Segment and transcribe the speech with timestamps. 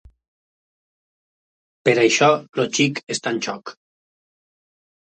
[1.89, 3.79] Per això lo xic està en xoc.